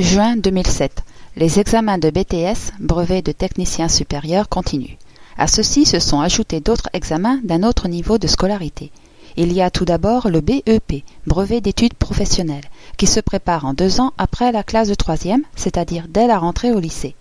Juin 0.00 0.38
2007. 0.38 1.02
Les 1.36 1.60
examens 1.60 1.98
de 1.98 2.08
BTS, 2.08 2.72
brevet 2.80 3.20
de 3.20 3.32
technicien 3.32 3.86
supérieur, 3.86 4.48
continuent. 4.48 4.96
À 5.36 5.46
ceux-ci 5.46 5.84
se 5.84 5.98
sont 5.98 6.20
ajoutés 6.20 6.60
d'autres 6.60 6.88
examens 6.94 7.38
d'un 7.44 7.62
autre 7.64 7.86
niveau 7.86 8.16
de 8.16 8.26
scolarité. 8.26 8.92
Il 9.36 9.52
y 9.52 9.60
a 9.60 9.70
tout 9.70 9.84
d'abord 9.84 10.30
le 10.30 10.40
BEP, 10.40 11.04
brevet 11.26 11.60
d'études 11.60 11.92
professionnelles, 11.92 12.64
qui 12.96 13.06
se 13.06 13.20
prépare 13.20 13.66
en 13.66 13.74
deux 13.74 14.00
ans 14.00 14.14
après 14.16 14.52
la 14.52 14.62
classe 14.62 14.88
de 14.88 14.94
troisième, 14.94 15.44
c'est-à-dire 15.54 16.06
dès 16.08 16.26
la 16.26 16.38
rentrée 16.38 16.72
au 16.72 16.80
lycée. 16.80 17.14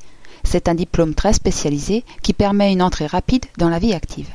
C'est 0.45 0.69
un 0.69 0.73
diplôme 0.73 1.15
très 1.15 1.33
spécialisé 1.33 2.05
qui 2.23 2.31
permet 2.31 2.71
une 2.71 2.81
entrée 2.81 3.07
rapide 3.07 3.45
dans 3.57 3.67
la 3.67 3.79
vie 3.79 3.93
active. 3.93 4.29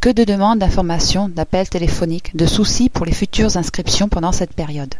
Que 0.00 0.10
de 0.10 0.22
demandes 0.22 0.60
d'informations, 0.60 1.28
d'appels 1.28 1.68
téléphoniques, 1.68 2.36
de 2.36 2.46
soucis 2.46 2.88
pour 2.88 3.04
les 3.04 3.12
futures 3.12 3.56
inscriptions 3.56 4.08
pendant 4.08 4.30
cette 4.30 4.52
période. 4.52 4.94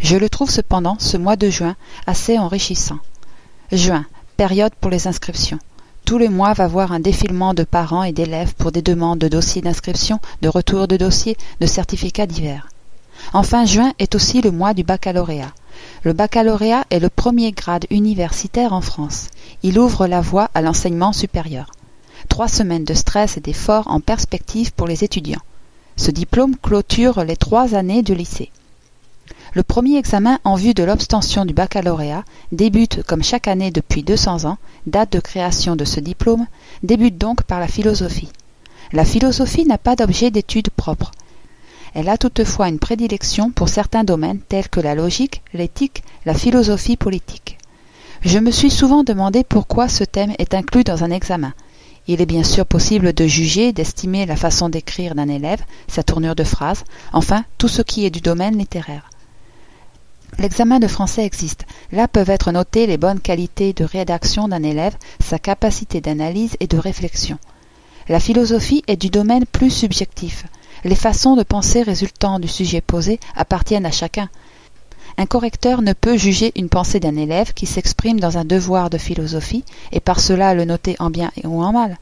Je 0.00 0.16
le 0.16 0.28
trouve 0.28 0.50
cependant, 0.50 0.96
ce 0.98 1.16
mois 1.16 1.36
de 1.36 1.48
juin, 1.48 1.76
assez 2.08 2.36
enrichissant. 2.36 2.98
Juin, 3.70 4.06
période 4.36 4.72
pour 4.80 4.90
les 4.90 5.06
inscriptions. 5.06 5.60
Tous 6.04 6.18
les 6.18 6.28
mois 6.28 6.52
va 6.52 6.66
voir 6.66 6.90
un 6.90 6.98
défilement 6.98 7.54
de 7.54 7.62
parents 7.62 8.02
et 8.02 8.10
d'élèves 8.10 8.54
pour 8.56 8.72
des 8.72 8.82
demandes 8.82 9.20
de 9.20 9.28
dossiers 9.28 9.62
d'inscription, 9.62 10.18
de 10.42 10.48
retour 10.48 10.88
de 10.88 10.96
dossiers, 10.96 11.36
de 11.60 11.66
certificats 11.66 12.26
divers. 12.26 12.68
Enfin, 13.32 13.64
juin 13.66 13.92
est 14.00 14.16
aussi 14.16 14.40
le 14.40 14.50
mois 14.50 14.74
du 14.74 14.82
baccalauréat. 14.82 15.52
Le 16.02 16.12
baccalauréat 16.12 16.86
est 16.90 16.98
le 16.98 17.08
premier 17.08 17.52
grade 17.52 17.86
universitaire 17.88 18.72
en 18.72 18.80
France. 18.80 19.28
Il 19.62 19.78
ouvre 19.78 20.08
la 20.08 20.20
voie 20.20 20.50
à 20.54 20.60
l'enseignement 20.60 21.12
supérieur. 21.12 21.70
Trois 22.30 22.48
semaines 22.48 22.86
de 22.86 22.94
stress 22.94 23.36
et 23.36 23.40
d'efforts 23.40 23.86
en 23.88 24.00
perspective 24.00 24.72
pour 24.72 24.86
les 24.86 25.04
étudiants. 25.04 25.42
Ce 25.96 26.10
diplôme 26.10 26.56
clôture 26.56 27.22
les 27.24 27.36
trois 27.36 27.74
années 27.74 28.02
du 28.02 28.14
lycée. 28.14 28.50
Le 29.52 29.64
premier 29.64 29.98
examen 29.98 30.38
en 30.44 30.54
vue 30.54 30.72
de 30.72 30.84
l'obtention 30.84 31.44
du 31.44 31.52
baccalauréat 31.52 32.24
débute 32.52 33.02
comme 33.02 33.24
chaque 33.24 33.48
année 33.48 33.72
depuis 33.72 34.04
200 34.04 34.44
ans, 34.44 34.58
date 34.86 35.12
de 35.12 35.20
création 35.20 35.74
de 35.74 35.84
ce 35.84 35.98
diplôme, 35.98 36.46
débute 36.84 37.18
donc 37.18 37.42
par 37.42 37.58
la 37.58 37.66
philosophie. 37.66 38.30
La 38.92 39.04
philosophie 39.04 39.66
n'a 39.66 39.76
pas 39.76 39.96
d'objet 39.96 40.30
d'étude 40.30 40.70
propre. 40.70 41.10
Elle 41.94 42.08
a 42.08 42.16
toutefois 42.16 42.68
une 42.68 42.78
prédilection 42.78 43.50
pour 43.50 43.68
certains 43.68 44.04
domaines 44.04 44.40
tels 44.48 44.68
que 44.68 44.80
la 44.80 44.94
logique, 44.94 45.42
l'éthique, 45.52 46.04
la 46.24 46.34
philosophie 46.34 46.96
politique. 46.96 47.58
Je 48.22 48.38
me 48.38 48.52
suis 48.52 48.70
souvent 48.70 49.02
demandé 49.02 49.42
pourquoi 49.42 49.88
ce 49.88 50.04
thème 50.04 50.32
est 50.38 50.54
inclus 50.54 50.84
dans 50.84 51.02
un 51.02 51.10
examen. 51.10 51.52
Il 52.12 52.20
est 52.20 52.26
bien 52.26 52.42
sûr 52.42 52.66
possible 52.66 53.12
de 53.12 53.24
juger, 53.28 53.72
d'estimer 53.72 54.26
la 54.26 54.34
façon 54.34 54.68
d'écrire 54.68 55.14
d'un 55.14 55.28
élève, 55.28 55.62
sa 55.86 56.02
tournure 56.02 56.34
de 56.34 56.42
phrase, 56.42 56.82
enfin 57.12 57.44
tout 57.56 57.68
ce 57.68 57.82
qui 57.82 58.04
est 58.04 58.10
du 58.10 58.20
domaine 58.20 58.58
littéraire. 58.58 59.08
L'examen 60.40 60.80
de 60.80 60.88
français 60.88 61.24
existe. 61.24 61.66
Là 61.92 62.08
peuvent 62.08 62.30
être 62.30 62.50
notées 62.50 62.88
les 62.88 62.96
bonnes 62.96 63.20
qualités 63.20 63.72
de 63.74 63.84
rédaction 63.84 64.48
d'un 64.48 64.64
élève, 64.64 64.96
sa 65.20 65.38
capacité 65.38 66.00
d'analyse 66.00 66.56
et 66.58 66.66
de 66.66 66.78
réflexion. 66.78 67.38
La 68.08 68.18
philosophie 68.18 68.82
est 68.88 69.00
du 69.00 69.10
domaine 69.10 69.46
plus 69.46 69.70
subjectif. 69.70 70.46
Les 70.82 70.96
façons 70.96 71.36
de 71.36 71.44
penser 71.44 71.80
résultant 71.80 72.40
du 72.40 72.48
sujet 72.48 72.80
posé 72.80 73.20
appartiennent 73.36 73.86
à 73.86 73.92
chacun. 73.92 74.28
Un 75.18 75.26
correcteur 75.26 75.82
ne 75.82 75.92
peut 75.92 76.16
juger 76.16 76.52
une 76.56 76.68
pensée 76.68 77.00
d'un 77.00 77.16
élève 77.16 77.52
qui 77.52 77.66
s'exprime 77.66 78.20
dans 78.20 78.38
un 78.38 78.44
devoir 78.44 78.90
de 78.90 78.98
philosophie 78.98 79.64
et 79.92 80.00
par 80.00 80.20
cela 80.20 80.54
le 80.54 80.64
noter 80.64 80.96
en 80.98 81.10
bien 81.10 81.30
ou 81.44 81.62
en 81.62 81.72
mal. 81.72 81.98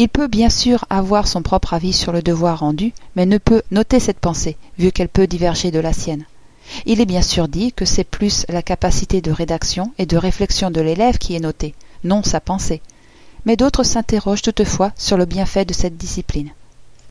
Il 0.00 0.08
peut 0.08 0.28
bien 0.28 0.48
sûr 0.48 0.84
avoir 0.90 1.26
son 1.26 1.42
propre 1.42 1.74
avis 1.74 1.92
sur 1.92 2.12
le 2.12 2.22
devoir 2.22 2.60
rendu, 2.60 2.92
mais 3.16 3.26
ne 3.26 3.38
peut 3.38 3.62
noter 3.72 3.98
cette 3.98 4.20
pensée, 4.20 4.56
vu 4.78 4.92
qu'elle 4.92 5.08
peut 5.08 5.26
diverger 5.26 5.72
de 5.72 5.80
la 5.80 5.92
sienne. 5.92 6.24
Il 6.86 7.00
est 7.00 7.06
bien 7.06 7.22
sûr 7.22 7.48
dit 7.48 7.72
que 7.72 7.84
c'est 7.84 8.04
plus 8.04 8.46
la 8.48 8.62
capacité 8.62 9.20
de 9.20 9.32
rédaction 9.32 9.92
et 9.98 10.06
de 10.06 10.16
réflexion 10.16 10.70
de 10.70 10.80
l'élève 10.80 11.18
qui 11.18 11.34
est 11.34 11.40
notée, 11.40 11.74
non 12.04 12.22
sa 12.22 12.40
pensée. 12.40 12.80
Mais 13.44 13.56
d'autres 13.56 13.82
s'interrogent 13.82 14.42
toutefois 14.42 14.92
sur 14.96 15.16
le 15.16 15.24
bienfait 15.24 15.64
de 15.64 15.74
cette 15.74 15.96
discipline. 15.96 16.50